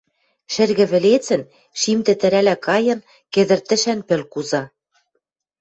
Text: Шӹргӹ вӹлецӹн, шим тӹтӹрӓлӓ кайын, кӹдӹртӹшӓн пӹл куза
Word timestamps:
Шӹргӹ 0.53 0.85
вӹлецӹн, 0.91 1.41
шим 1.79 1.99
тӹтӹрӓлӓ 2.05 2.55
кайын, 2.65 2.99
кӹдӹртӹшӓн 3.33 3.99
пӹл 4.07 4.21
куза 4.31 4.63